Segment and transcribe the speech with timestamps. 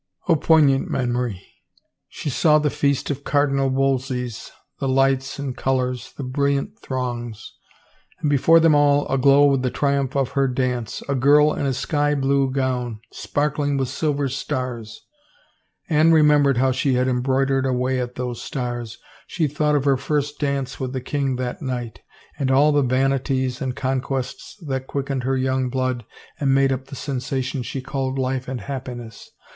[0.27, 1.45] —Oh, poignant memory!
[2.07, 7.53] She saw the feast of Cardinal Wolsey's, the lights and colors, the brilliant throngs,—
[8.19, 11.73] and before them all, aglow with the triumph of her dance, a girl in a
[11.75, 15.01] sky blue gown, sparkling with silver stars.
[15.87, 18.97] Anne remembered how she had embroidered away at those stars.
[19.27, 22.01] She thought of her first dance with the king that night,
[22.39, 26.05] and all the vanities and conquests that quick ened her young blood
[26.39, 29.29] and made up the sensation she called life and happiness.